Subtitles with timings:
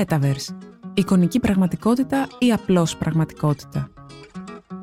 [0.00, 0.56] Metaverse.
[0.94, 3.88] Εικονική πραγματικότητα ή απλώς πραγματικότητα.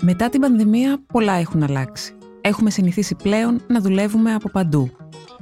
[0.02, 2.14] Μετά την πανδημία πολλά έχουν αλλάξει.
[2.42, 4.90] Έχουμε συνηθίσει πλέον να δουλεύουμε από παντού.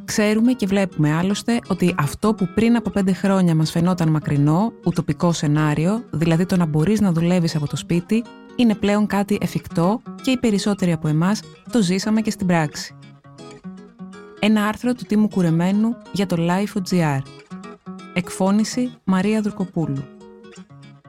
[0.06, 5.32] Ξέρουμε και βλέπουμε άλλωστε ότι αυτό που πριν από πέντε χρόνια μας φαινόταν μακρινό, ουτοπικό
[5.32, 8.24] σενάριο, δηλαδή το να μπορείς να δουλεύεις από το σπίτι,
[8.56, 12.96] είναι πλέον κάτι εφικτό και οι περισσότεροι από εμάς το ζήσαμε και στην πράξη.
[14.40, 17.20] Ένα άρθρο του Τίμου Κουρεμένου για το Life.gr.
[18.18, 20.04] Εκφώνηση Μαρία Δουρκοπούλου.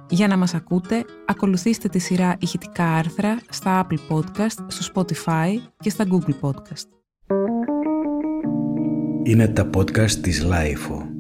[0.09, 5.91] Για να μας ακούτε, ακολουθήστε τη σειρά ηχητικά άρθρα στα Apple Podcast, στο Spotify και
[5.91, 6.89] στα Google Podcast.
[9.23, 11.16] Είναι τα podcast της Lifeo.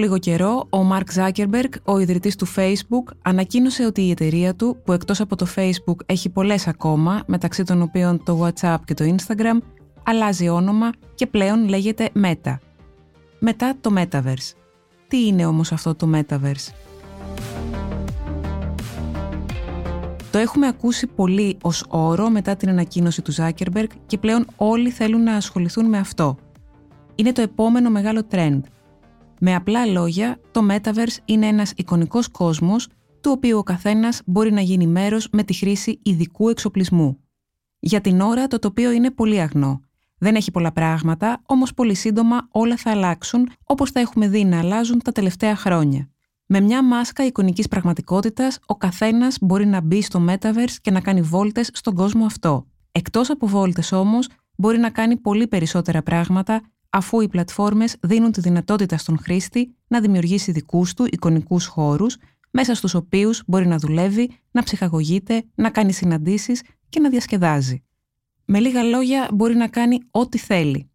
[0.00, 4.92] Λίγο καιρό, ο Μαρκ Ζάκερμπεργκ, ο ιδρυτής του Facebook, ανακοίνωσε ότι η εταιρεία του, που
[4.92, 9.58] εκτός από το Facebook έχει πολλές ακόμα, μεταξύ των οποίων το WhatsApp και το Instagram,
[10.02, 12.56] αλλάζει όνομα και πλέον λέγεται Meta.
[13.38, 14.54] Μετά το Metaverse.
[15.08, 16.72] Τι είναι όμως αυτό το Metaverse?
[20.30, 25.22] Το έχουμε ακούσει πολύ ως όρο μετά την ανακοίνωση του Zuckerberg και πλέον όλοι θέλουν
[25.22, 26.36] να ασχοληθούν με αυτό.
[27.14, 28.60] Είναι το επόμενο μεγάλο trend.
[29.42, 32.88] Με απλά λόγια, το Metaverse είναι ένας εικονικός κόσμος
[33.20, 37.18] του οποίου ο καθένας μπορεί να γίνει μέρος με τη χρήση ειδικού εξοπλισμού.
[37.78, 39.80] Για την ώρα το τοπίο είναι πολύ αγνό.
[40.18, 44.58] Δεν έχει πολλά πράγματα, όμως πολύ σύντομα όλα θα αλλάξουν όπως τα έχουμε δει να
[44.58, 46.08] αλλάζουν τα τελευταία χρόνια.
[46.46, 51.22] Με μια μάσκα εικονικής πραγματικότητας, ο καθένας μπορεί να μπει στο Metaverse και να κάνει
[51.22, 52.66] βόλτες στον κόσμο αυτό.
[52.92, 58.40] Εκτός από βόλτες όμως, μπορεί να κάνει πολύ περισσότερα πράγματα, αφού οι πλατφόρμες δίνουν τη
[58.40, 62.16] δυνατότητα στον χρήστη να δημιουργήσει δικούς του εικονικούς χώρους,
[62.50, 67.82] μέσα στους οποίους μπορεί να δουλεύει, να ψυχαγωγείται, να κάνει συναντήσεις και να διασκεδάζει.
[68.44, 70.90] Με λίγα λόγια μπορεί να κάνει ό,τι θέλει.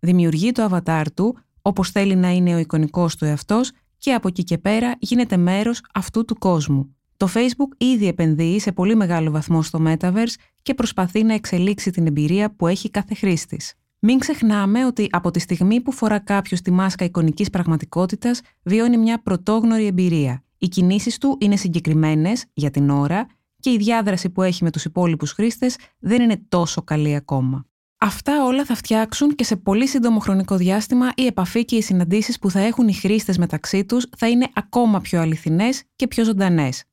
[0.00, 4.44] Δημιουργεί το avatar του, όπως θέλει να είναι ο εικονικός του εαυτός και από εκεί
[4.44, 6.96] και πέρα γίνεται μέρος αυτού του κόσμου.
[7.16, 12.06] Το Facebook ήδη επενδύει σε πολύ μεγάλο βαθμό στο Metaverse και προσπαθεί να εξελίξει την
[12.06, 13.74] εμπειρία που έχει κάθε χρήστης.
[14.02, 19.22] Μην ξεχνάμε ότι από τη στιγμή που φορά κάποιος τη μάσκα εικονικής πραγματικότητας, βιώνει μια
[19.22, 20.44] πρωτόγνωρη εμπειρία.
[20.58, 23.26] Οι κινήσεις του είναι συγκεκριμένες για την ώρα
[23.58, 27.64] και η διάδραση που έχει με τους υπόλοιπους χρήστες δεν είναι τόσο καλή ακόμα.
[27.98, 32.38] Αυτά όλα θα φτιάξουν και σε πολύ σύντομο χρονικό διάστημα η επαφή και οι συναντήσεις
[32.38, 36.84] που θα έχουν οι χρήστες μεταξύ τους θα είναι ακόμα πιο αληθινές και πιο ζωντανές.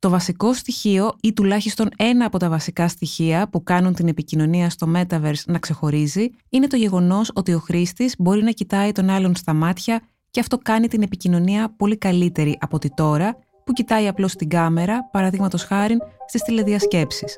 [0.00, 4.92] Το βασικό στοιχείο ή τουλάχιστον ένα από τα βασικά στοιχεία που κάνουν την επικοινωνία στο
[4.96, 9.52] Metaverse να ξεχωρίζει είναι το γεγονός ότι ο χρήστης μπορεί να κοιτάει τον άλλον στα
[9.52, 14.48] μάτια και αυτό κάνει την επικοινωνία πολύ καλύτερη από τη τώρα που κοιτάει απλώς την
[14.48, 15.96] κάμερα, παραδείγματος χάρη
[16.26, 17.36] στις τηλεδιασκέψεις.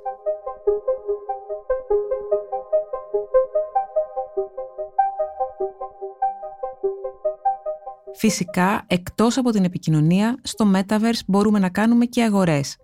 [8.25, 12.77] Φυσικά, εκτός από την επικοινωνία, στο Metaverse μπορούμε να κάνουμε και αγορές.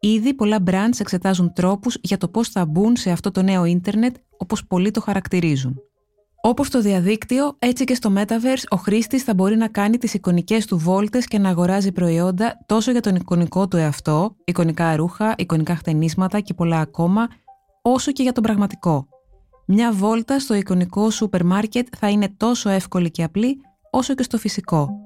[0.00, 4.16] Ήδη πολλά brands εξετάζουν τρόπους για το πώς θα μπουν σε αυτό το νέο ίντερνετ
[4.36, 5.80] όπως πολλοί το χαρακτηρίζουν.
[6.42, 10.66] Όπως στο διαδίκτυο, έτσι και στο Metaverse ο χρήστης θα μπορεί να κάνει τις εικονικές
[10.66, 15.76] του βόλτες και να αγοράζει προϊόντα τόσο για τον εικονικό του εαυτό, εικονικά ρούχα, εικονικά
[15.76, 17.28] χτενίσματα και πολλά ακόμα,
[17.82, 19.06] όσο και για τον πραγματικό.
[19.66, 23.60] Μια βόλτα στο εικονικό σούπερ μάρκετ θα είναι τόσο εύκολη και απλή
[23.94, 25.04] όσο και στο φυσικό.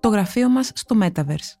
[0.00, 1.58] Το γραφείο μας στο Metaverse.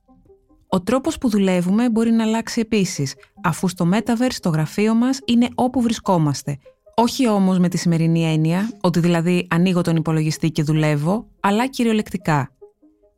[0.68, 5.48] Ο τρόπος που δουλεύουμε μπορεί να αλλάξει επίσης, αφού στο Metaverse το γραφείο μας είναι
[5.54, 6.58] όπου βρισκόμαστε.
[6.94, 12.50] Όχι όμως με τη σημερινή έννοια, ότι δηλαδή ανοίγω τον υπολογιστή και δουλεύω, αλλά κυριολεκτικά.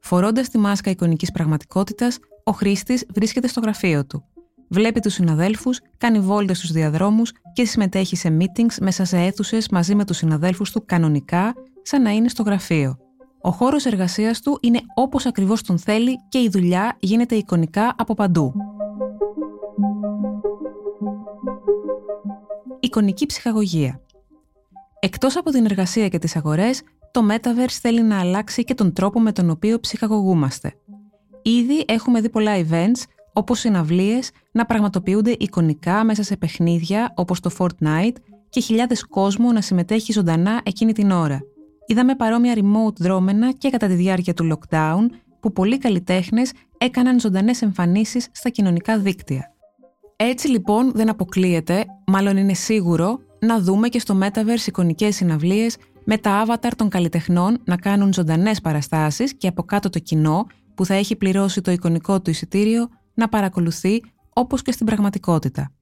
[0.00, 4.24] Φορώντας τη μάσκα εικονικής πραγματικότητας, ο χρήστης βρίσκεται στο γραφείο του
[4.68, 9.94] βλέπει τους συναδέλφους, κάνει βόλτες στους διαδρόμους και συμμετέχει σε meetings μέσα σε αίθουσες μαζί
[9.94, 12.96] με τους συναδέλφους του κανονικά, σαν να είναι στο γραφείο.
[13.40, 18.14] Ο χώρος εργασίας του είναι όπως ακριβώς τον θέλει και η δουλειά γίνεται εικονικά από
[18.14, 18.54] παντού.
[22.80, 24.00] Εικονική ψυχαγωγία
[25.04, 29.20] Εκτός από την εργασία και τις αγορές, το Metaverse θέλει να αλλάξει και τον τρόπο
[29.20, 30.74] με τον οποίο ψυχαγωγούμαστε.
[31.42, 33.02] Ήδη έχουμε δει πολλά events
[33.36, 38.16] όπως συναυλίες να πραγματοποιούνται εικονικά μέσα σε παιχνίδια όπως το Fortnite
[38.48, 41.40] και χιλιάδες κόσμο να συμμετέχει ζωντανά εκείνη την ώρα.
[41.86, 45.06] Είδαμε παρόμοια remote δρόμενα και κατά τη διάρκεια του lockdown
[45.40, 49.54] που πολλοί καλλιτέχνες έκαναν ζωντανές εμφανίσεις στα κοινωνικά δίκτυα.
[50.16, 56.18] Έτσι λοιπόν δεν αποκλείεται, μάλλον είναι σίγουρο, να δούμε και στο Metaverse εικονικές συναυλίες με
[56.18, 60.94] τα avatar των καλλιτεχνών να κάνουν ζωντανές παραστάσεις και από κάτω το κοινό που θα
[60.94, 64.02] έχει πληρώσει το εικονικό του εισιτήριο να παρακολουθεί
[64.32, 65.72] όπως και στην πραγματικότητα.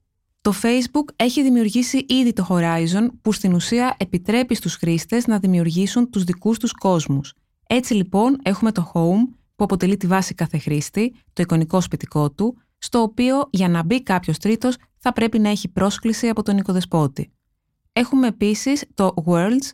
[0.41, 6.09] Το Facebook έχει δημιουργήσει ήδη το Horizon που στην ουσία επιτρέπει στους χρήστες να δημιουργήσουν
[6.09, 7.33] τους δικούς τους κόσμους.
[7.67, 12.57] Έτσι λοιπόν έχουμε το Home που αποτελεί τη βάση κάθε χρήστη, το εικονικό σπιτικό του,
[12.77, 17.31] στο οποίο για να μπει κάποιος τρίτος θα πρέπει να έχει πρόσκληση από τον οικοδεσπότη.
[17.93, 19.71] Έχουμε επίσης το Worlds,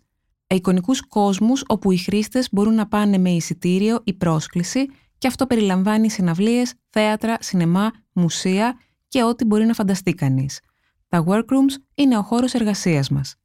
[0.48, 4.86] εικονικούς κόσμους όπου οι χρήστες μπορούν να πάνε με εισιτήριο ή πρόσκληση
[5.20, 8.78] και αυτό περιλαμβάνει συναυλίες, θέατρα, σινεμά, μουσεία
[9.08, 10.60] και ό,τι μπορεί να φανταστεί κανείς.
[11.08, 13.36] Τα workrooms είναι ο χώρος εργασίας μας.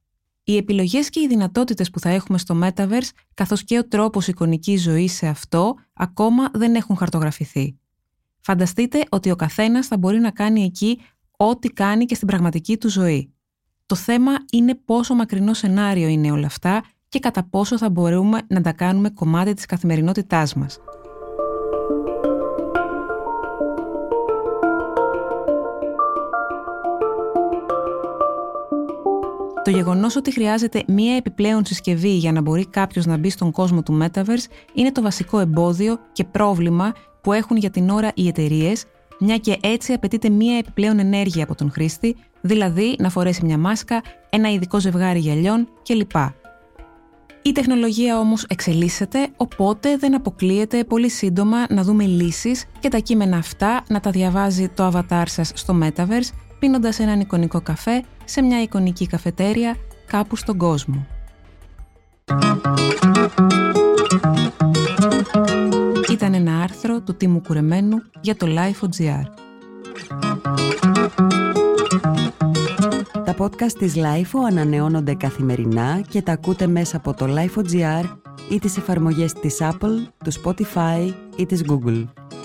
[0.44, 4.82] Οι επιλογές και οι δυνατότητες που θα έχουμε στο Metaverse, καθώς και ο τρόπος εικονικής
[4.82, 7.78] ζωής σε αυτό, ακόμα δεν έχουν χαρτογραφηθεί.
[8.40, 11.00] Φανταστείτε ότι ο καθένας θα μπορεί να κάνει εκεί
[11.36, 13.34] ό,τι κάνει και στην πραγματική του ζωή.
[13.86, 18.60] Το θέμα είναι πόσο μακρινό σενάριο είναι όλα αυτά και κατά πόσο θα μπορούμε να
[18.60, 20.78] τα κάνουμε κομμάτι της καθημερινότητάς μας.
[29.64, 33.82] Το γεγονός ότι χρειάζεται μία επιπλέον συσκευή για να μπορεί κάποιος να μπει στον κόσμο
[33.82, 38.84] του Metaverse είναι το βασικό εμπόδιο και πρόβλημα που έχουν για την ώρα οι εταιρείες,
[39.18, 44.02] μια και έτσι απαιτείται μία επιπλέον ενέργεια από τον χρήστη, δηλαδή να φορέσει μια μάσκα,
[44.30, 46.16] ένα ειδικό ζευγάρι γυαλιών κλπ.
[47.42, 53.36] Η τεχνολογία όμως εξελίσσεται, οπότε δεν αποκλείεται πολύ σύντομα να δούμε λύσεις και τα κείμενα
[53.36, 58.62] αυτά να τα διαβάζει το avatar σας στο Metaverse πίνοντας έναν εικονικό καφέ σε μια
[58.62, 59.76] εικονική καφετέρια
[60.06, 61.06] κάπου στον κόσμο.
[66.10, 69.22] Ήταν ένα άρθρο του Τίμου Κουρεμένου για το Life.gr.
[73.24, 78.04] Τα podcast της Life ανανεώνονται καθημερινά και τα ακούτε μέσα από το Life.gr
[78.50, 82.04] ή τις εφαρμογές της Apple, του Spotify ή της Google.